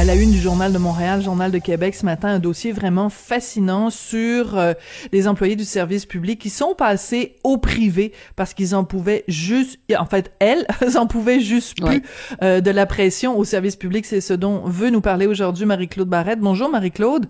[0.00, 3.10] À la une du Journal de Montréal, Journal de Québec, ce matin, un dossier vraiment
[3.10, 4.72] fascinant sur euh,
[5.12, 9.78] les employés du service public qui sont passés au privé parce qu'ils en pouvaient juste,
[9.94, 12.02] en fait, elles, en pouvaient juste plus
[12.42, 14.06] euh, de la pression au service public.
[14.06, 16.40] C'est ce dont veut nous parler aujourd'hui Marie-Claude Barrette.
[16.40, 17.26] Bonjour Marie-Claude.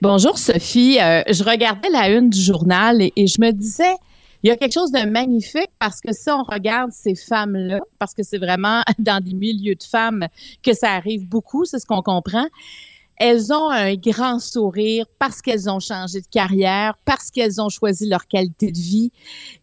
[0.00, 1.00] Bonjour Sophie.
[1.00, 3.96] Euh, je regardais la une du journal et je me disais,
[4.42, 8.12] il y a quelque chose de magnifique parce que si on regarde ces femmes-là, parce
[8.14, 10.26] que c'est vraiment dans des milieux de femmes
[10.62, 12.46] que ça arrive beaucoup, c'est ce qu'on comprend,
[13.16, 18.08] elles ont un grand sourire parce qu'elles ont changé de carrière, parce qu'elles ont choisi
[18.08, 19.12] leur qualité de vie.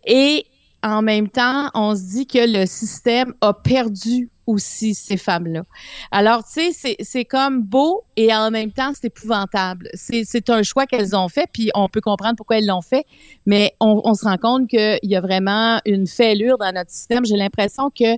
[0.06, 0.46] Et
[0.82, 5.64] en même temps, on se dit que le système a perdu aussi ces femmes-là.
[6.12, 9.90] Alors, tu sais, c'est comme beau et en même temps, c'est épouvantable.
[9.94, 13.06] C'est un choix qu'elles ont fait, puis on peut comprendre pourquoi elles l'ont fait,
[13.46, 17.26] mais on, on, se rend compte qu'il y a vraiment une fêlure dans notre système.
[17.26, 18.18] J'ai l'impression que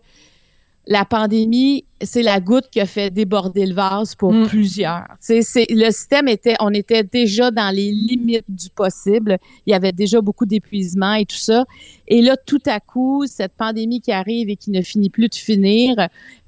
[0.87, 4.47] la pandémie, c'est la goutte qui a fait déborder le vase pour mm.
[4.47, 5.05] plusieurs.
[5.19, 9.37] C'est, le système était, on était déjà dans les limites du possible.
[9.67, 11.65] Il y avait déjà beaucoup d'épuisement et tout ça.
[12.07, 15.35] Et là, tout à coup, cette pandémie qui arrive et qui ne finit plus de
[15.35, 15.95] finir,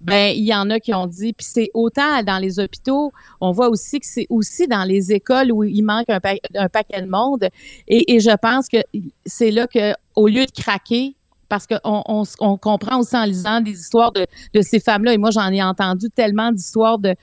[0.02, 1.34] ben il y en a qui ont dit.
[1.34, 5.52] Puis c'est autant dans les hôpitaux, on voit aussi que c'est aussi dans les écoles
[5.52, 6.20] où il manque un,
[6.56, 7.50] un paquet de monde.
[7.88, 8.78] Et, et je pense que
[9.26, 11.16] c'est là que, au lieu de craquer,
[11.50, 14.26] parce qu'on on, comprend aussi en lisant des histoires de,
[14.62, 17.16] ces femmes-là, et moi j'en ai entendu tellement d'histoires de,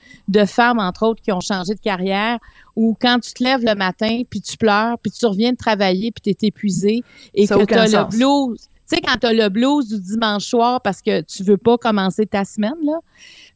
[0.45, 2.39] femmes, entre autres, qui ont changé de carrière,
[2.75, 6.11] où quand tu te lèves le matin, puis tu pleures, puis tu reviens de travailler,
[6.11, 8.69] puis tu es épuisé, et que tu as le blues.
[8.89, 11.77] Tu sais, quand tu as le blues du dimanche soir parce que tu veux pas
[11.77, 12.99] commencer ta semaine, là,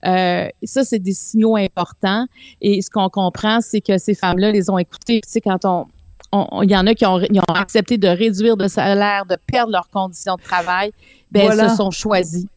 [0.06, 2.26] euh, ça, c'est des signaux importants.
[2.62, 5.20] Et ce qu'on comprend, c'est que ces femmes-là les ont écoutés.
[5.22, 5.88] Tu sais, quand on,
[6.34, 7.20] il y en a qui ont,
[7.54, 10.92] accepté de réduire de salaire, de perdre leurs conditions de travail,
[11.32, 12.48] ben elles se sont choisies.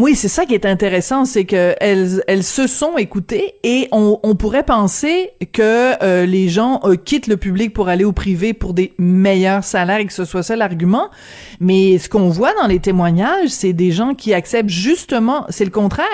[0.00, 4.18] Oui, c'est ça qui est intéressant, c'est que elles, elles se sont écoutées et on,
[4.22, 8.54] on pourrait penser que euh, les gens euh, quittent le public pour aller au privé
[8.54, 11.10] pour des meilleurs salaires et que ce soit ça l'argument.
[11.60, 15.70] Mais ce qu'on voit dans les témoignages, c'est des gens qui acceptent justement, c'est le
[15.70, 16.06] contraire,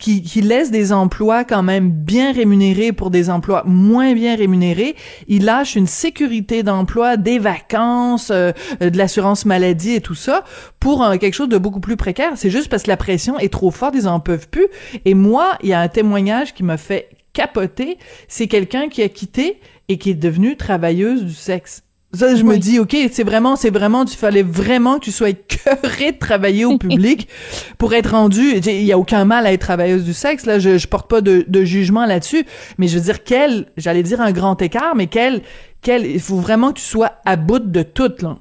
[0.00, 4.96] qui, qui laissent des emplois quand même bien rémunérés pour des emplois moins bien rémunérés.
[5.28, 8.50] Ils lâchent une sécurité d'emploi, des vacances, euh,
[8.80, 10.42] de l'assurance maladie et tout ça
[10.80, 12.32] pour quelque chose de beaucoup plus précaire.
[12.34, 14.68] C'est juste parce que la pression est trop forte, ils en peuvent plus.
[15.04, 17.98] Et moi, il y a un témoignage qui m'a fait capoter.
[18.28, 21.82] C'est quelqu'un qui a quitté et qui est devenu travailleuse du sexe.
[22.14, 25.28] Ça, je me dis, OK, c'est vraiment, c'est vraiment, tu fallait vraiment que tu sois
[25.28, 27.28] écœuré de travailler au public
[27.76, 28.56] pour être rendu.
[28.56, 30.58] Il y a aucun mal à être travailleuse du sexe, là.
[30.58, 32.46] Je, je porte pas de, de jugement là-dessus.
[32.78, 35.42] Mais je veux dire, quel, j'allais dire un grand écart, mais quel,
[35.82, 38.38] quel, il faut vraiment que tu sois à bout de tout, là.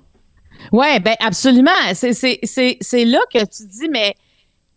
[0.72, 1.72] Ouais, ben, absolument.
[1.94, 4.16] C'est, c'est, c'est, c'est là que tu dis, mais,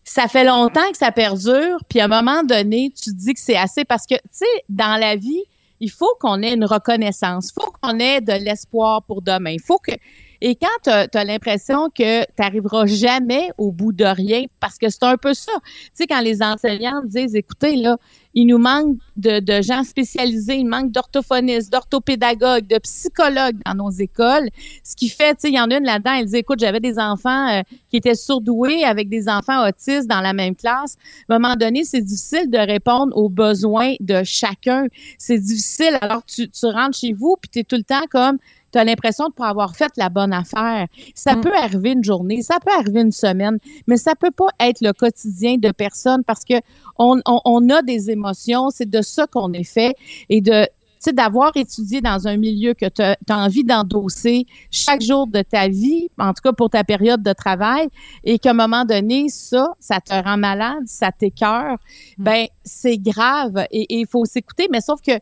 [0.05, 3.41] ça fait longtemps que ça perdure, puis à un moment donné, tu te dis que
[3.41, 5.44] c'est assez parce que, tu sais, dans la vie,
[5.81, 9.50] il faut qu'on ait une reconnaissance, il faut qu'on ait de l'espoir pour demain.
[9.50, 9.93] Il faut que
[10.41, 14.89] et quand tu as, l'impression que tu n'arriveras jamais au bout de rien, parce que
[14.89, 15.53] c'est un peu ça.
[15.65, 17.99] Tu sais, quand les enseignants disent, écoutez, là,
[18.33, 23.91] il nous manque de, de gens spécialisés, il manque d'orthophonistes, d'orthopédagogues, de psychologues dans nos
[23.91, 24.49] écoles.
[24.84, 26.81] Ce qui fait, tu sais, il y en a une là-dedans, elle dit, écoute, j'avais
[26.81, 30.97] des enfants euh, qui étaient surdoués avec des enfants autistes dans la même classe.
[31.28, 34.87] À un moment donné, c'est difficile de répondre aux besoins de chacun.
[35.19, 35.99] C'est difficile.
[36.01, 38.39] Alors, tu, tu rentres chez vous, puis tu es tout le temps comme,
[38.73, 40.87] tu as l'impression de pas avoir fait la bonne affaire.
[41.15, 41.41] Ça mm.
[41.41, 44.93] peut arriver une journée, ça peut arriver une semaine, mais ça peut pas être le
[44.93, 46.55] quotidien de personne parce que
[46.99, 49.95] on, on, a des émotions, c'est de ça qu'on est fait
[50.29, 50.67] et de
[51.15, 56.11] d'avoir étudié dans un milieu que tu as, envie d'endosser chaque jour de ta vie,
[56.19, 57.89] en tout cas pour ta période de travail,
[58.23, 61.78] et qu'à un moment donné, ça, ça te rend malade, ça t'écœure,
[62.19, 62.23] mm.
[62.25, 65.13] ben c'est grave et il faut s'écouter, mais sauf que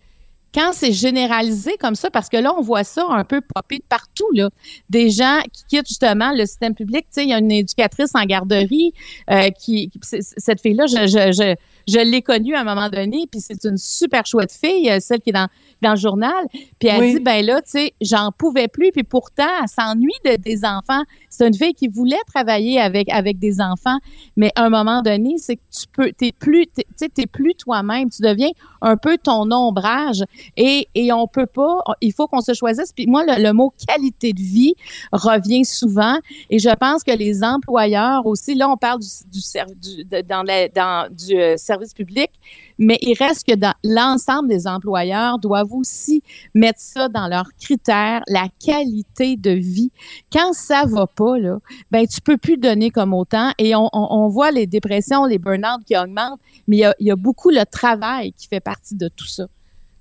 [0.54, 4.28] quand c'est généralisé comme ça, parce que là, on voit ça un peu popper partout,
[4.32, 4.50] là.
[4.88, 7.02] Des gens qui quittent justement le système public.
[7.02, 8.92] Tu sais, il y a une éducatrice en garderie
[9.30, 11.54] euh, qui, cette fille-là, je, je,
[11.88, 15.20] je l'ai connue à un moment donné, puis c'est une super chouette fille, euh, celle
[15.20, 15.48] qui est dans,
[15.80, 16.46] dans le journal.
[16.78, 20.36] Puis elle dit, ben là, tu sais, j'en pouvais plus, puis pourtant, elle s'ennuie de,
[20.36, 21.02] des enfants.
[21.30, 23.98] C'est une fille qui voulait travailler avec, avec des enfants,
[24.36, 27.54] mais à un moment donné, c'est que tu peux, t'es plus, tu sais, t'es plus
[27.54, 28.50] toi-même, tu deviens
[28.82, 30.22] un peu ton ombrage,
[30.58, 32.92] et, et on peut pas, il faut qu'on se choisisse.
[32.92, 34.74] Puis moi, le, mot qualité de vie
[35.10, 36.18] revient souvent,
[36.50, 40.68] et je pense que les employeurs aussi, là, on parle du, du, du dans, la,
[40.68, 42.30] dans du euh, service public,
[42.78, 46.22] mais il reste que dans l'ensemble des employeurs doivent aussi
[46.54, 49.90] mettre ça dans leurs critères, la qualité de vie.
[50.32, 51.58] Quand ça va pas, là,
[51.90, 55.38] ben tu peux plus donner comme autant et on, on, on voit les dépressions, les
[55.38, 58.60] burn-out qui augmentent, mais il y, a, il y, a, beaucoup le travail qui fait
[58.60, 59.46] partie de tout ça.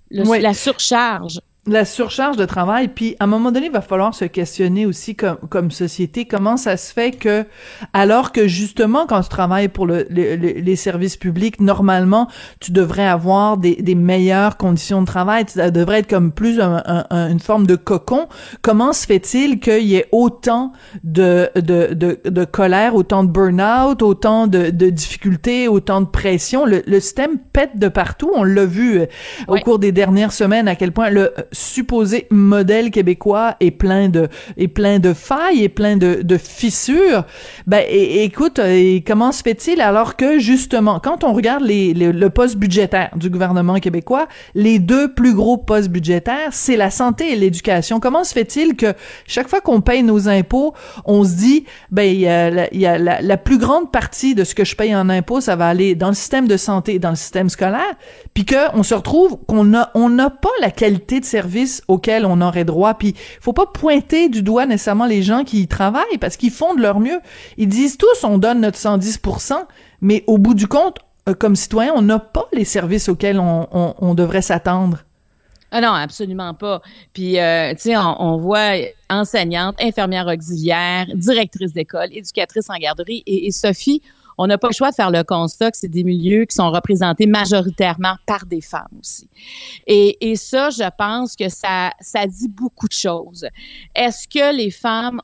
[0.10, 4.14] Le, La surcharge la surcharge de travail, puis à un moment donné, il va falloir
[4.14, 7.46] se questionner aussi comme, comme société, comment ça se fait que,
[7.94, 12.28] alors que justement, quand tu travailles pour le, les services publics, normalement,
[12.60, 17.40] tu devrais avoir des, des meilleures conditions de travail, ça devrait être comme plus une
[17.40, 18.28] forme de cocon.
[18.62, 20.72] Comment se fait-il qu'il y ait autant
[21.04, 26.66] de, de, de, de colère, autant de burn-out, autant de, de difficultés, autant de pression?
[26.66, 28.32] Le, le système pète de partout.
[28.36, 29.06] On l'a vu euh,
[29.48, 34.30] au cours des dernières semaines à quel point le supposé modèle québécois est plein de
[34.58, 37.26] est plein de failles et plein de, de fissures.
[37.66, 42.58] Ben écoute, et comment se fait-il alors que justement quand on regarde les, le poste
[42.58, 48.00] budgétaire du gouvernement québécois, les deux plus gros postes budgétaires, c'est la santé et l'éducation.
[48.00, 48.94] Comment se fait-il que
[49.26, 50.74] chaque fois qu'on paye nos impôts,
[51.06, 54.36] on se dit ben il y a, la, y a la, la, plus grande partie
[54.36, 57.00] de ce que je paye en impôts, ça va aller dans le système de santé,
[57.00, 57.96] dans le système scolaire,
[58.34, 61.47] puis que on se retrouve qu'on a on n'a pas la qualité de service
[61.88, 62.94] auxquels on aurait droit.
[62.96, 66.76] Puis faut pas pointer du doigt nécessairement les gens qui y travaillent parce qu'ils font
[66.76, 67.20] de leur mieux.
[67.58, 69.54] Ils disent tous on donne notre 110%,
[70.02, 70.98] mais au bout du compte,
[71.28, 75.00] euh, comme citoyen, on n'a pas les services auxquels on, devrait s'attendre.
[75.72, 76.82] Ah non, absolument pas.
[77.14, 78.76] Puis, euh, tu sais, on, voit
[79.10, 83.24] enseignante, infirmière auxiliaire, directrice d'école, éducatrice en garderie.
[83.28, 84.02] et Sophie,
[84.38, 86.70] on n'a pas le choix de faire le constat que c'est des milieux qui sont
[86.70, 89.30] représentés majoritairement par des femmes aussi.
[89.86, 93.48] Et, et ça, je pense que ça, ça dit beaucoup de choses.
[93.96, 95.22] Est-ce que les femmes,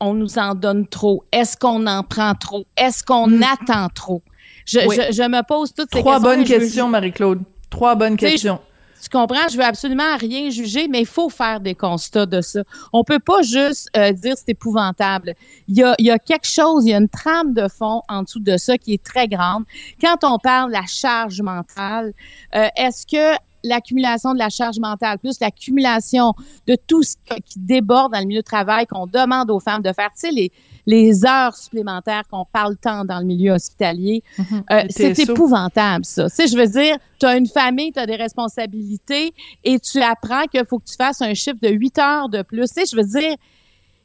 [0.00, 1.24] on nous en donne trop?
[1.32, 2.64] Est-ce qu'on en prend trop?
[2.76, 3.42] Est-ce qu'on mm.
[3.42, 4.22] attend trop?
[4.66, 6.02] Je, je, je, me pose toutes ces questions.
[6.02, 7.40] Trois bonnes questions, Marie-Claude.
[7.70, 8.60] Trois bonnes questions.
[9.02, 9.48] Tu comprends?
[9.50, 12.62] Je veux absolument rien juger, mais il faut faire des constats de ça.
[12.92, 15.34] On peut pas juste euh, dire c'est épouvantable.
[15.68, 18.56] Il y, a, quelque chose, il y a une trame de fond en dessous de
[18.56, 19.64] ça qui est très grande.
[20.00, 22.12] Quand on parle de la charge mentale,
[22.54, 26.34] euh, est-ce que l'accumulation de la charge mentale, plus l'accumulation
[26.66, 29.92] de tout ce qui déborde dans le milieu de travail qu'on demande aux femmes de
[29.92, 30.52] faire, tu sais, les,
[30.86, 34.22] les heures supplémentaires qu'on parle tant dans le milieu hospitalier.
[34.38, 34.62] Mhm.
[34.70, 36.28] Euh, c'est épouvantable, ça.
[36.28, 39.32] Tu sais, je veux dire, tu as une famille, tu as des responsabilités
[39.64, 42.68] et tu apprends qu'il faut que tu fasses un chiffre de 8 heures de plus.
[42.68, 43.36] Tu sais, je veux dire,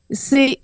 [0.09, 0.59] c'est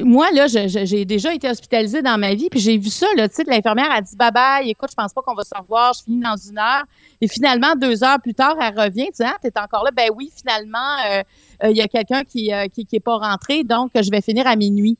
[0.00, 3.34] moi, là, j'ai déjà été hospitalisée dans ma vie, puis j'ai vu ça, là, tu
[3.34, 6.20] sais, l'infirmière a dit bye-bye, écoute, je pense pas qu'on va se revoir, je finis
[6.20, 6.84] dans une heure.
[7.20, 10.08] Et finalement, deux heures plus tard, elle revient, tu sais, ah, t'es encore là, ben
[10.16, 11.22] oui, finalement, euh,
[11.64, 14.56] euh, il y a quelqu'un qui, euh, qui, pas rentré, donc je vais finir à
[14.56, 14.96] minuit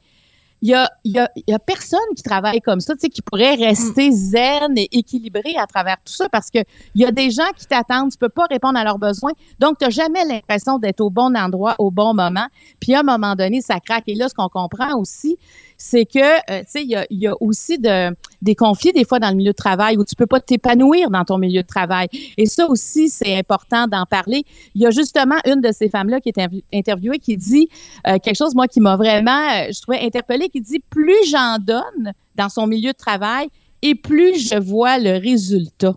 [0.63, 3.21] il y a, y, a, y a personne qui travaille comme ça, tu sais, qui
[3.21, 4.13] pourrait rester mm.
[4.13, 6.61] zen et équilibré à travers tout ça parce que
[6.95, 9.33] il y a des gens qui t'attendent, tu peux pas répondre à leurs besoins.
[9.59, 12.47] Donc, tu jamais l'impression d'être au bon endroit au bon moment.
[12.81, 14.05] Puis à un moment donné, ça craque.
[14.07, 15.37] Et là, ce qu'on comprend aussi,
[15.77, 19.05] c'est que, euh, tu sais, il y a, y a, aussi de, des conflits des
[19.05, 21.67] fois dans le milieu de travail où tu peux pas t'épanouir dans ton milieu de
[21.67, 22.09] travail.
[22.37, 24.45] Et ça aussi, c'est important d'en parler.
[24.75, 27.69] Il y a justement une de ces femmes-là qui est interviewée qui dit
[28.07, 31.59] euh, quelque chose, moi, qui m'a vraiment, euh, je trouvais interpellée, qui dit, plus j'en
[31.59, 33.49] donne dans son milieu de travail,
[33.83, 35.95] et plus je vois le résultat.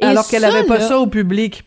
[0.00, 1.64] Alors qu'elle n'avait pas ça au public.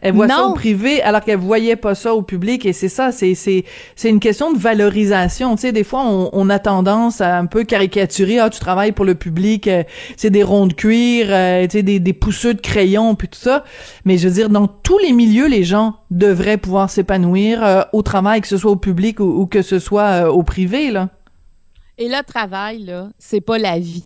[0.00, 3.12] Elle voit ça au privé alors qu'elle voyait pas ça au public et c'est ça,
[3.12, 5.54] c'est c'est c'est une question de valorisation.
[5.56, 8.38] Tu sais, des fois on, on, a tendance à un peu caricaturer.
[8.38, 9.82] Ah, tu travailles pour le public, euh,
[10.16, 13.38] c'est des ronds de cuir, euh, tu sais, des des pousseux de crayon puis tout
[13.38, 13.64] ça.
[14.04, 18.02] Mais je veux dire, dans tous les milieux, les gens devraient pouvoir s'épanouir euh, au
[18.02, 21.08] travail, que ce soit au public ou, ou que ce soit au privé là.
[21.98, 24.04] Et le travail là, c'est pas la vie.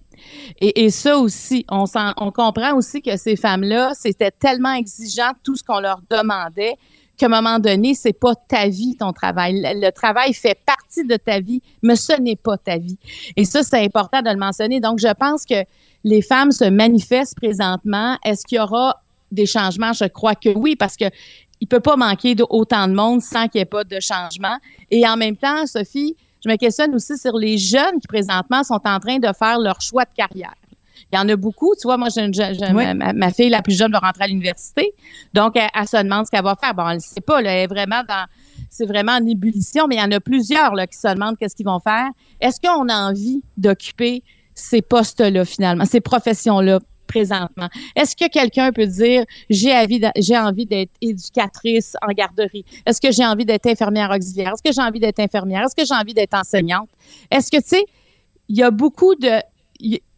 [0.61, 1.87] Et, ça aussi, on,
[2.31, 6.77] comprend aussi que ces femmes-là, c'était tellement exigeant tout ce qu'on leur demandait
[7.17, 9.63] qu'à un moment donné, c'est pas ta vie, ton travail.
[9.63, 12.99] Le, travail fait partie de ta vie, mais ce n'est pas ta vie.
[13.37, 14.81] Et ça, c'est important de le mentionner.
[14.81, 15.65] Donc, je pense que
[16.05, 18.17] les femmes se manifestent présentement.
[18.25, 19.93] Est-ce qu'il y aura des changements?
[19.93, 21.07] Je crois que oui, parce que
[21.61, 24.59] il peut pas manquer d'autant de monde sans qu'il n'y ait pas de changement.
[24.91, 26.17] Et en même temps, Sophie,
[26.47, 29.81] je me questionne aussi sur les jeunes qui présentement sont en train de faire leur
[29.81, 30.55] choix de carrière.
[31.13, 31.75] il y en a beaucoup.
[31.75, 32.09] Tu vois, moi,
[33.15, 34.93] ma, fille la plus jeune va rentrer à l'université,
[35.35, 36.73] donc elle, se demande ce qu'elle va faire.
[36.75, 38.27] Bon, elle ne sait pas, là, elle est vraiment dans,
[38.71, 41.57] c'est vraiment en ébullition, mais il y en a plusieurs là, qui se demandent qu'est-ce
[41.57, 42.09] qu'ils vont faire.
[42.41, 44.23] Est-ce qu'on a envie d'occuper
[44.55, 46.79] ces postes-là finalement, ces professions-là?
[47.07, 47.69] Présentement.
[47.95, 52.65] Est-ce que quelqu'un peut dire j'ai envie d'être éducatrice en garderie?
[52.85, 54.53] Est-ce que j'ai envie d'être infirmière auxiliaire?
[54.53, 55.63] Est-ce que j'ai envie d'être infirmière?
[55.63, 56.89] Est-ce que j'ai envie d'être enseignante?
[57.31, 57.85] Est-ce que tu sais
[58.49, 59.41] il y a beaucoup de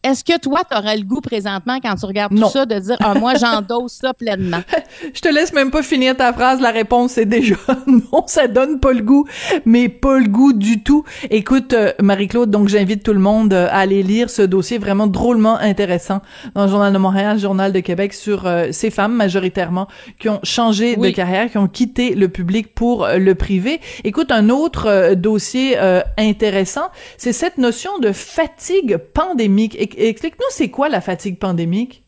[0.08, 2.96] est-ce que toi, tu aurais le goût présentement, quand tu regardes tout ça, de dire
[3.00, 4.60] ah, moi, j'endosse ça pleinement?
[5.14, 6.60] Je te laisse même pas finir ta phrase.
[6.60, 9.26] La réponse est déjà non, ça donne pas le goût,
[9.64, 11.04] mais pas le goût du tout.
[11.30, 15.06] Écoute, euh, Marie-Claude, donc j'invite tout le monde euh, à aller lire ce dossier vraiment
[15.06, 16.20] drôlement intéressant
[16.54, 19.88] dans le Journal de Montréal, le Journal de Québec, sur euh, ces femmes majoritairement
[20.18, 23.80] qui ont changé de carrière, qui ont quitté le public pour le privé.
[24.04, 25.76] Écoute, un autre dossier
[26.16, 32.04] intéressant, c'est cette notion de fatigue pandémique explique-nous, c'est quoi la fatigue pandémique?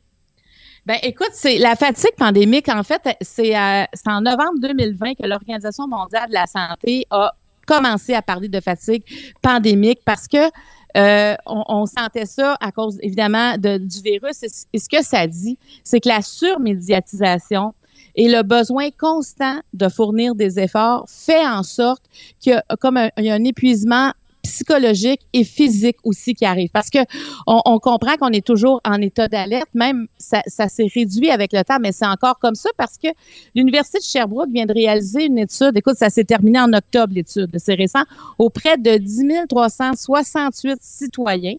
[0.87, 2.68] Ben, écoute, c'est la fatigue pandémique.
[2.68, 7.32] En fait, c'est en novembre 2020 que l'Organisation mondiale de la santé a
[7.66, 9.04] commencé à parler de fatigue
[9.42, 10.50] pandémique parce que
[10.97, 14.42] euh, on, sentait ça à cause évidemment du virus.
[14.73, 17.75] Et, ce que ça dit, c'est que la surmédiatisation
[18.16, 22.02] et le besoin constant de fournir des efforts fait en sorte
[22.40, 26.70] qu'il y comme il y a un épuisement psychologique et physique aussi qui arrive.
[26.70, 26.99] Parce que
[27.47, 31.62] on, comprend qu'on est toujours en état d'alerte, même ça, ça s'est réduit avec le
[31.62, 33.09] temps, mais c'est encore comme ça parce que
[33.54, 37.50] l'Université de Sherbrooke vient de réaliser une étude, écoute, ça s'est terminé en octobre l'étude,
[37.59, 38.02] c'est récent,
[38.38, 41.56] auprès de 10 368 citoyens.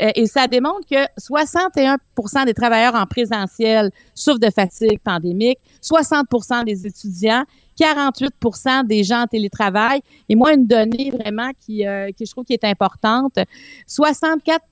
[0.00, 6.64] Euh, et ça démontre que 61% des travailleurs en présentiel souffrent de fatigue pandémique, 60%
[6.64, 7.44] des étudiants
[7.76, 8.34] 48
[8.86, 10.00] des gens en télétravail.
[10.28, 13.38] Et moi, une donnée vraiment qui, euh, qui je trouve qui est importante,
[13.86, 14.64] 64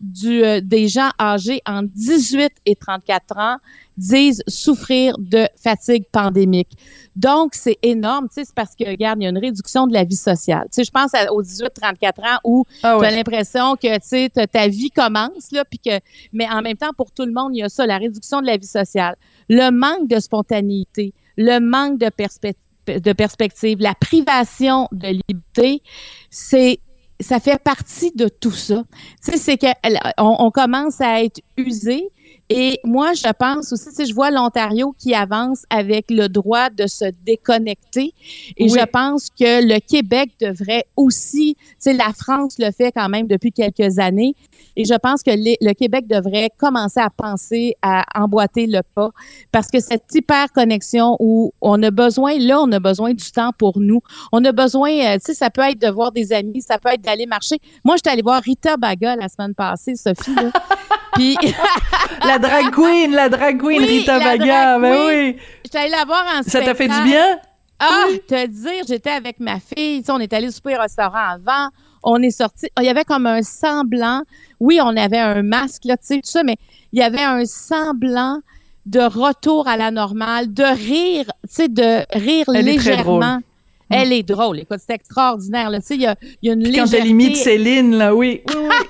[0.00, 3.56] du, euh, des gens âgés en 18 et 34 ans
[3.96, 6.76] disent souffrir de fatigue pandémique.
[7.14, 9.92] Donc, c'est énorme, tu sais, c'est parce que, regarde, il y a une réduction de
[9.92, 10.64] la vie sociale.
[10.64, 14.46] Tu sais, je pense aux 18-34 ans où ah tu as l'impression que, tu sais,
[14.48, 16.00] ta vie commence, là, puis que,
[16.32, 18.46] mais en même temps, pour tout le monde, il y a ça, la réduction de
[18.46, 19.14] la vie sociale,
[19.48, 25.82] le manque de spontanéité, le manque de, perspective, la privation de liberté,
[26.30, 26.80] c'est
[27.20, 28.82] ça fait partie de tout ça.
[29.24, 32.10] Tu sais, c'est qu'on on commence à être usé
[32.50, 36.86] et moi, je pense aussi, si je vois l'Ontario qui avance avec le droit de
[36.86, 38.12] se déconnecter,
[38.56, 43.08] et je pense que le Québec devrait aussi, tu sais, la France le fait quand
[43.08, 44.34] même depuis quelques années,
[44.76, 49.10] et je pense que le Québec devrait commencer à penser à emboîter le pas,
[49.50, 53.52] parce que cette hyper connexion où on a besoin, là, on a besoin du temps
[53.56, 54.00] pour nous,
[54.32, 56.90] on a besoin, euh, tu sais, ça peut être de voir des amis, ça peut
[56.90, 57.56] être d'aller marcher.
[57.84, 60.50] Moi, j'étais allée voir Rita Baga la semaine passée, Sophie, là.
[61.14, 61.36] Puis
[62.26, 65.36] la drag queen, la drag queen Rita Baga, ben oui.
[65.64, 67.38] J'étais allée la voir en Ça t'a fait du bien?
[67.78, 71.32] Ah, te dire, j'étais avec ma fille, tu sais, on est allé souper au restaurant
[71.34, 71.68] avant,
[72.02, 74.22] on est sorti, il y avait comme un semblant.
[74.60, 76.56] Oui, on avait un masque là, tu sais tout ça, mais
[76.92, 78.40] il y avait un semblant
[78.86, 83.40] de retour à la normale, de rire, tu sais de rire légèrement.
[83.90, 84.60] Elle est drôle.
[84.60, 85.70] Écoute, c'est extraordinaire.
[85.70, 85.78] Là.
[85.80, 86.96] Tu sais, il y a, y a une légèreté.
[86.96, 88.42] Quand elle imite Céline, là, oui.
[88.48, 88.86] Oui, oui.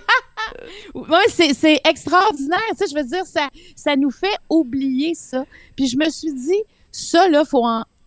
[0.94, 2.58] Oui, c'est extraordinaire.
[2.70, 5.44] Tu sais, je veux dire, ça, ça nous fait oublier ça.
[5.76, 7.64] Puis je me suis dit, ça, là, faut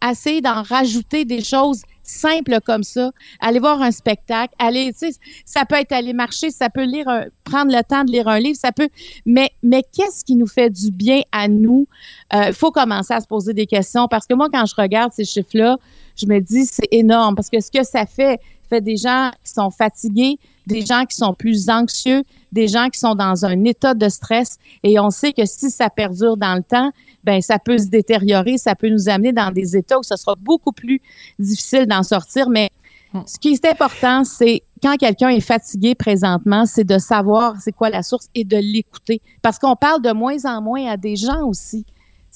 [0.08, 3.12] essayer d'en rajouter des choses simples comme ça.
[3.40, 7.08] Aller voir un spectacle, aller, tu sais, ça peut être aller marcher, ça peut lire,
[7.44, 8.90] prendre le temps de lire un livre, ça peut,
[9.26, 11.88] mais, mais qu'est-ce qui nous fait du bien à nous?
[12.34, 15.12] Il euh, faut commencer à se poser des questions parce que moi, quand je regarde
[15.12, 15.78] ces chiffres-là,
[16.16, 18.40] je me dis, c'est énorme parce que ce que ça fait,
[18.70, 23.00] fait des gens qui sont fatigués, des gens qui sont plus anxieux, des gens qui
[23.00, 24.58] sont dans un état de stress.
[24.84, 26.92] Et on sait que si ça perdure dans le temps,
[27.24, 30.36] ben ça peut se détériorer, ça peut nous amener dans des états où ce sera
[30.36, 31.02] beaucoup plus
[31.40, 32.50] difficile d'en sortir.
[32.50, 32.70] Mais
[33.14, 33.22] hmm.
[33.26, 37.90] ce qui est important, c'est quand quelqu'un est fatigué présentement, c'est de savoir c'est quoi
[37.90, 39.22] la source et de l'écouter.
[39.42, 41.86] Parce qu'on parle de moins en moins à des gens aussi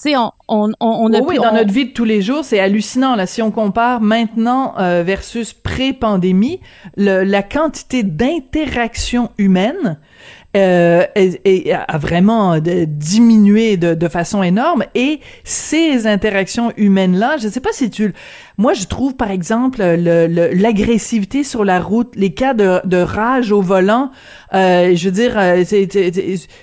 [0.06, 3.14] on, on, on a oui, dans notre vie de tous les jours, c'est hallucinant.
[3.14, 6.60] Là, si on compare maintenant euh, versus pré-pandémie,
[6.96, 9.98] la quantité d'interactions humaines
[10.56, 11.04] euh,
[11.88, 14.84] a vraiment diminué de, de, façon énorme.
[14.94, 18.12] Et ces interactions humaines-là, je ne sais pas si tu
[18.58, 23.50] moi, je trouve, par exemple, l'agressivité le, sur la route, les cas de, de rage
[23.50, 24.10] au volant,
[24.54, 25.64] euh, je veux dire, euh,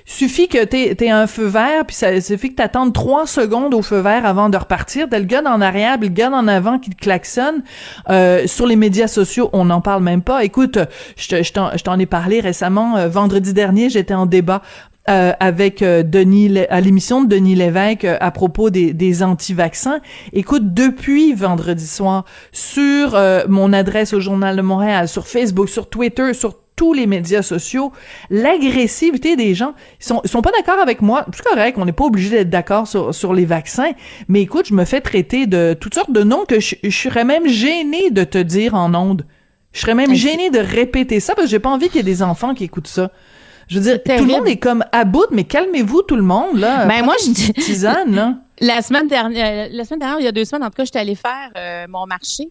[0.06, 3.82] suffit que t'aies aies un feu vert, puis ça suffit que t'attendes trois secondes au
[3.82, 5.08] feu vert avant de repartir.
[5.10, 7.64] T'as le gars en arrière, le gars en avant qui te klaxonne.
[8.10, 10.44] Euh, sur les médias sociaux, on n'en parle même pas.
[10.44, 10.78] Écoute,
[11.18, 14.62] je t'en ai parlé récemment, euh, vendredi dernier, j'étais en débat
[15.10, 20.02] euh, avec euh, Denis à l'émission de Denis Lévesque euh, à propos des, des anti-vaccins.
[20.34, 23.18] Écoute, depuis vendredi soir, sur
[23.48, 27.92] mon adresse au Journal de Montréal, sur Facebook, sur Twitter, sur tous les médias sociaux,
[28.30, 31.26] l'agressivité des gens, ils sont, ils sont pas d'accord avec moi.
[31.34, 33.92] C'est correct, on n'est pas obligé d'être d'accord sur, sur les vaccins,
[34.28, 37.26] mais écoute, je me fais traiter de toutes sortes de noms que je, je serais
[37.26, 39.26] même gênée de te dire en ondes.
[39.72, 42.04] Je serais même gênée de répéter ça parce que j'ai pas envie qu'il y ait
[42.04, 43.12] des enfants qui écoutent ça.
[43.70, 46.58] Je veux dire, tout le monde est comme à bout, mais calmez-vous tout le monde
[46.58, 46.86] là.
[46.88, 48.36] Ben moi je dis tisane là.
[48.62, 51.00] La semaine dernière, la semaine dernière, il y a deux semaines, en tout cas, j'étais
[51.00, 52.50] allée faire euh, mon marché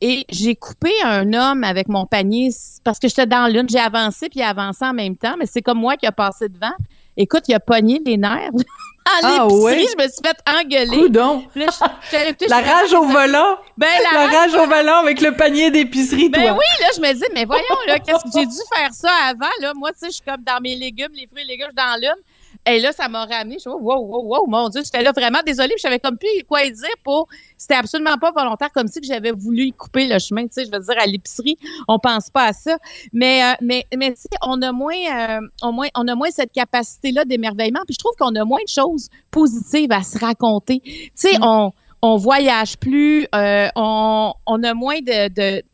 [0.00, 2.50] et j'ai coupé un homme avec mon panier
[2.84, 3.68] parce que j'étais dans l'une.
[3.68, 6.74] J'ai avancé puis avancé en même temps, mais c'est comme moi qui a passé devant.
[7.20, 8.50] Écoute, il a pogné les nerfs.
[9.04, 9.86] ah ouais?
[9.90, 11.02] je me suis fait engueuler.
[11.02, 11.44] Coudon.
[11.54, 13.58] la rage au volant.
[13.76, 17.24] Ben, la, rage, au volant avec le panier d'épicerie, ben oui, là, je me dis,
[17.34, 19.72] mais voyons, là, qu'est-ce que j'ai dû faire ça avant, là?
[19.74, 21.88] Moi, tu sais, je suis comme dans mes légumes, les fruits et légumes, je suis
[21.88, 22.22] dans l'une.
[22.70, 23.54] Et là, ça m'a ramené.
[23.54, 25.74] Je suis wow, wow, wow, mon Dieu, j'étais là vraiment désolée.
[25.76, 27.28] Je savais comme plus quoi dire pour.
[27.56, 30.42] C'était absolument pas volontaire, comme si j'avais voulu couper le chemin.
[30.42, 31.56] Tu sais, je veux dire, à l'épicerie,
[31.88, 32.76] on pense pas à ça.
[33.12, 36.30] Mais, euh, mais, mais tu sais, on a moins, euh, on, moins, on a moins
[36.30, 37.80] cette capacité-là d'émerveillement.
[37.86, 40.80] Puis je trouve qu'on a moins de choses positives à se raconter.
[40.84, 41.42] Tu sais, mm.
[41.42, 41.72] on,
[42.02, 45.64] on voyage plus, euh, on, on a moins de, de tu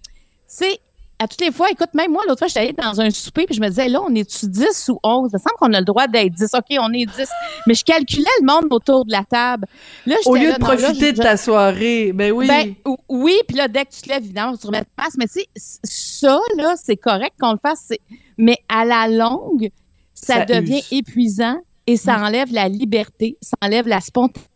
[0.46, 0.80] sais,
[1.18, 3.54] à toutes les fois, écoute, même moi, l'autre fois, j'étais allée dans un souper, puis
[3.54, 5.30] je me disais, là, on est-tu 10 ou 11?
[5.32, 6.54] Il me semble qu'on a le droit d'être 10.
[6.54, 7.28] OK, on est 10.
[7.66, 9.66] Mais je calculais le monde autour de la table.
[10.06, 12.48] Là, Au lieu de profiter de ta soirée, ben oui.
[12.48, 12.74] Ben,
[13.08, 15.14] oui, puis là, dès que tu te lèves, évidemment, tu remets de place.
[15.16, 15.48] Mais tu sais,
[15.84, 17.92] ça, là, c'est correct qu'on le fasse.
[18.36, 19.70] Mais à la longue,
[20.14, 22.22] ça, devient épuisant et ça mm.
[22.22, 24.54] enlève la liberté, ça enlève la spontanéité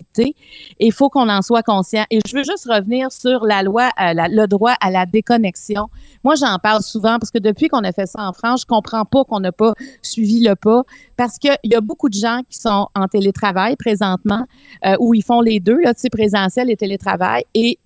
[0.78, 2.04] il faut qu'on en soit conscient.
[2.10, 5.88] Et je veux juste revenir sur la loi, euh, le droit à la déconnexion.
[6.24, 9.04] Moi, j'en parle souvent parce que depuis qu'on a fait ça en France, je comprends
[9.04, 10.82] pas qu'on n'a pas suivi le pas
[11.16, 14.46] parce qu'il y a beaucoup de gens qui sont en télétravail présentement
[14.84, 17.44] euh, où ils font les deux, là, tu sais, présentiel et télétravail.
[17.54, 17.78] Et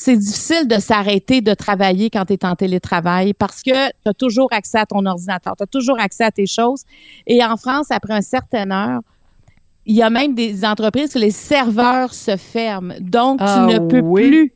[0.00, 4.14] c'est difficile de s'arrêter de travailler quand tu es en télétravail parce que tu as
[4.14, 6.84] toujours accès à ton ordinateur, tu as toujours accès à tes choses.
[7.26, 9.00] Et en France, après un certain heure,
[9.86, 12.94] il y a même des entreprises où les serveurs se ferment.
[13.00, 14.52] Donc, tu ah ne peux plus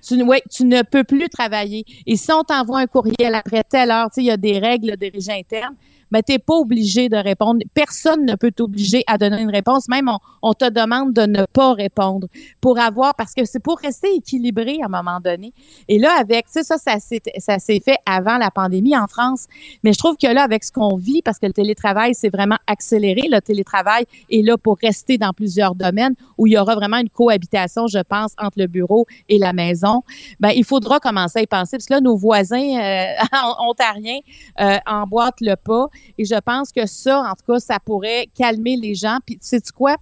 [0.00, 1.84] tu, ouais, tu ne peux plus travailler.
[2.06, 5.10] Et si on t'envoie un courriel après telle heure, il y a des règles de
[5.12, 5.74] régime interne,
[6.10, 7.60] mais tu n'es pas obligé de répondre.
[7.74, 9.88] Personne ne peut t'obliger à donner une réponse.
[9.88, 10.10] Même
[10.42, 12.28] on, te demande de ne pas répondre
[12.60, 15.52] pour avoir, parce que c'est pour rester équilibré à un moment donné.
[15.88, 19.46] Et là, avec, ça, ça, ça s'est fait avant la pandémie en France.
[19.82, 22.58] Mais je trouve que là, avec ce qu'on vit, parce que le télétravail, c'est vraiment
[22.66, 23.28] accéléré.
[23.30, 27.10] Le télétravail est là pour rester dans plusieurs domaines où il y aura vraiment une
[27.10, 30.02] cohabitation, je pense, entre le bureau et la maison.
[30.40, 31.76] Ben, il faudra commencer à y penser.
[31.76, 33.04] Parce que là, nos voisins euh,
[33.60, 34.20] ontariens
[34.60, 35.88] euh, emboîtent le pas.
[36.18, 39.18] Et je pense que ça, en tout cas, ça pourrait calmer les gens.
[39.24, 39.96] Puis, sais tu quoi?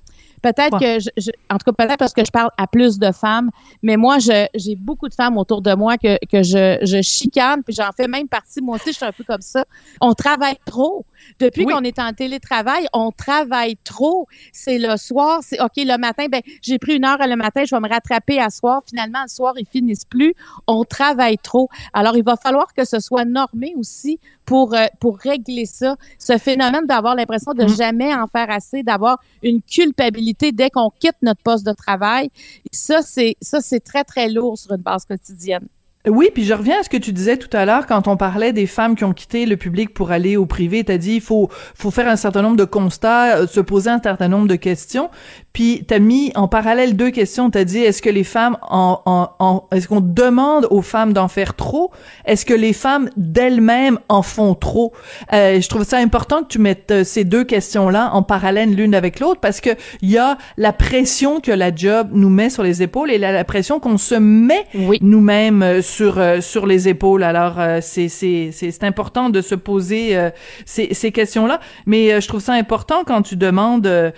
[0.45, 3.51] Peut-être que, je, en tout cas, peut-être parce que je parle à plus de femmes,
[3.83, 7.75] mais moi, j'ai beaucoup de femmes autour de moi que, que je, je chicane, puis
[7.75, 8.61] j'en fais même partie.
[8.61, 9.65] Moi aussi, je suis un peu comme ça.
[10.03, 11.07] On travaille trop.
[11.41, 14.29] Depuis qu'on est en télétravail, on travaille trop.
[14.53, 17.75] C'est le soir, c'est OK, le matin, ben j'ai pris une heure le matin, je
[17.75, 18.83] vais me rattraper à soir.
[18.87, 20.35] Finalement, le soir, ils finissent plus.
[20.67, 21.71] On travaille trop.
[21.95, 25.97] Alors, il va falloir que ce soit normé aussi pour, euh, pour régler ça.
[26.19, 27.77] Ce phénomène d'avoir l'impression de mm.
[27.77, 32.31] jamais en faire assez, d'avoir une culpabilité dès qu'on quitte notre poste de travail.
[32.73, 35.67] Ça, c'est ça, c'est très, très lourd sur une base quotidienne.
[36.07, 38.53] Oui, puis je reviens à ce que tu disais tout à l'heure quand on parlait
[38.53, 40.85] des femmes qui ont quitté le public pour aller au privé.
[40.85, 44.01] T'as dit il faut faut faire un certain nombre de constats, euh, se poser un
[44.03, 45.09] certain nombre de questions.
[45.55, 47.49] Puis t'as mis en parallèle deux questions.
[47.49, 49.01] T'as dit est-ce que les femmes en,
[49.39, 51.91] en, est-ce qu'on demande aux femmes d'en faire trop?
[52.27, 54.93] Est-ce que les femmes d'elles-mêmes en font trop?
[55.33, 58.95] Euh, Je trouve ça important que tu mettes euh, ces deux questions-là en parallèle l'une
[58.95, 59.71] avec l'autre parce que
[60.03, 63.33] il y a la pression que la job nous met sur les épaules et la,
[63.33, 64.67] la pression qu'on se met
[65.01, 67.23] nous-mêmes euh, sur sur les épaules.
[67.23, 70.17] Alors c'est c'est c'est important de se poser
[70.65, 71.61] ces ces questions-là.
[71.87, 74.13] Mais je trouve ça important quand tu demandes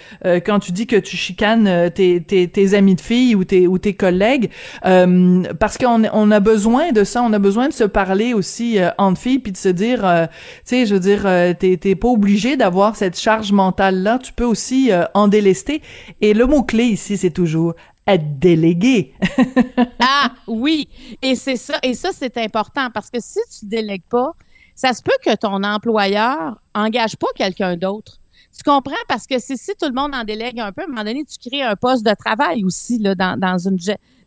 [0.44, 3.66] quand tu dis que tu chicanes euh, tes, tes, tes, amis de filles ou tes,
[3.66, 4.50] ou tes collègues,
[4.84, 8.78] euh, parce qu'on on a besoin de ça, on a besoin de se parler aussi
[8.78, 11.22] euh, entre filles, puis de se dire, tu sais, je veux dire,
[11.58, 15.80] t'es, t'es pas obligé d'avoir cette charge mentale-là, tu peux aussi en délester.
[16.20, 17.74] Et le mot-clé ici, c'est toujours
[18.06, 19.14] être délégué.
[20.00, 20.88] ah oui,
[21.22, 24.32] et c'est ça, et ça c'est important parce que si tu délègues pas,
[24.74, 28.18] ça se peut que ton employeur engage pas quelqu'un d'autre.
[28.56, 28.94] Tu comprends?
[29.08, 31.50] Parce que si tout le monde en délègue un peu, à un moment donné, tu
[31.50, 33.78] crées un poste de travail aussi là, dans, dans, une,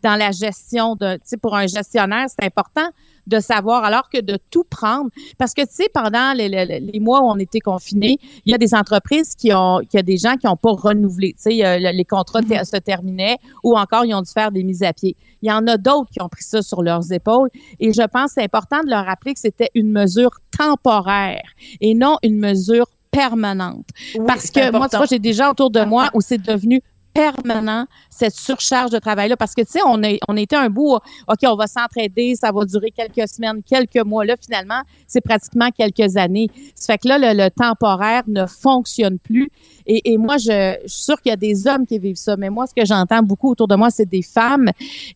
[0.03, 2.89] dans la gestion de, tu sais, pour un gestionnaire, c'est important
[3.27, 5.09] de savoir, alors que de tout prendre.
[5.37, 8.57] Parce que, tu sais, pendant les, les, mois où on était confinés, il y a
[8.57, 11.33] des entreprises qui ont, il y a des gens qui n'ont pas renouvelé.
[11.33, 14.93] Tu sais, les contrats se terminaient ou encore ils ont dû faire des mises à
[14.93, 15.15] pied.
[15.41, 17.49] Il y en a d'autres qui ont pris ça sur leurs épaules.
[17.79, 21.43] Et je pense que c'est important de leur rappeler que c'était une mesure temporaire
[21.79, 23.87] et non une mesure permanente.
[24.27, 26.81] Parce que moi, tu vois, j'ai des gens autour de moi où c'est devenu
[27.19, 30.99] permanent cette surcharge de travail là parce que tu sais on on était un bout
[31.27, 34.23] OK on va s'entraider ça va durer quelques semaines quelques mois.
[34.23, 36.49] Là finalement c'est pratiquement quelques années.
[36.75, 39.49] Ça fait que là le, temporaire ne fonctionne plus.
[39.85, 42.37] Et, et moi je, je suis sûre qu'il y a des hommes qui vivent ça.
[42.37, 44.69] Mais moi ce que j'entends beaucoup autour de moi c'est des femmes.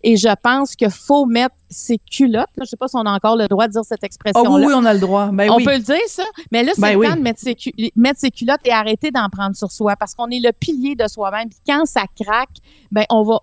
[0.03, 3.11] Et je pense qu'il faut mettre ses culottes là, je sais pas si on a
[3.11, 5.49] encore le droit de dire cette expression là oh, oui, on a le droit ben,
[5.49, 5.65] on oui.
[5.65, 7.55] peut le dire ça mais là c'est ben, le temps de mettre ses,
[7.95, 11.07] mettre ses culottes et arrêter d'en prendre sur soi parce qu'on est le pilier de
[11.07, 12.57] soi-même puis quand ça craque,
[12.91, 13.39] ben on va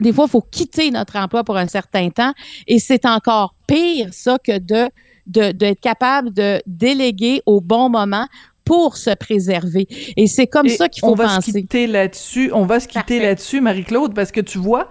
[0.00, 2.32] des fois, il faut quitter notre emploi pour un certain temps.
[2.66, 4.88] Et c'est encore pire, ça, que de
[5.26, 8.26] d'être capable de déléguer au bon moment
[8.64, 9.86] pour se préserver.
[10.16, 11.52] Et c'est comme ça qu'il faut on va penser.
[11.52, 12.50] Se quitter là-dessus.
[12.52, 14.90] On va se quitter là-dessus, Marie-Claude, parce que tu vois,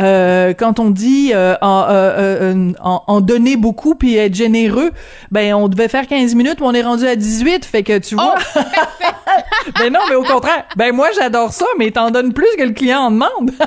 [0.00, 4.90] euh, quand on dit euh, en, euh, en, en, donner beaucoup puis être généreux,
[5.30, 8.14] ben on devait faire 15 minutes, mais on est rendu à 18, fait que tu
[8.14, 8.34] vois.
[8.36, 8.60] Oh,
[9.78, 10.64] ben non, mais au contraire.
[10.76, 13.50] Ben moi j'adore ça, mais t'en donnes plus que le client en demande.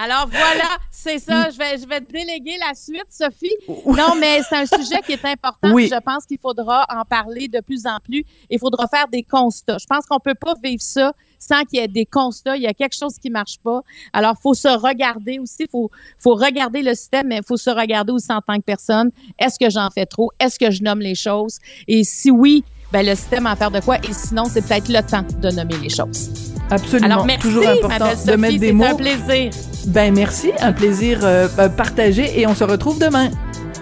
[0.00, 1.50] Alors voilà, c'est ça.
[1.50, 3.54] Je vais, je vais te déléguer la suite, Sophie.
[3.86, 5.72] Non, mais c'est un sujet qui est important.
[5.72, 5.90] Oui.
[5.92, 8.24] Je pense qu'il faudra en parler de plus en plus.
[8.48, 9.78] Il faudra faire des constats.
[9.78, 12.56] Je pense qu'on peut pas vivre ça sans qu'il y ait des constats.
[12.56, 13.80] Il y a quelque chose qui marche pas.
[14.12, 15.66] Alors, faut se regarder aussi.
[15.70, 19.10] Faut, faut regarder le système, mais faut se regarder aussi en tant que personne.
[19.38, 20.30] Est-ce que j'en fais trop?
[20.40, 21.58] Est-ce que je nomme les choses?
[21.86, 23.98] Et si oui, ben le système en faire de quoi?
[23.98, 26.30] Et sinon, c'est peut-être le temps de nommer les choses.
[26.70, 27.06] Absolument.
[27.12, 28.84] Alors, merci, Toujours important Sophie, de mettre des mots.
[28.84, 29.50] un plaisir.
[29.88, 33.30] Ben merci, un plaisir euh, partagé et on se retrouve demain.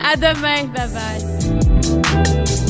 [0.05, 0.65] À demain.
[0.75, 2.66] Bye bye.